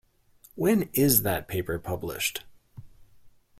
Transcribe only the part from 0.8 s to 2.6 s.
is that paper published?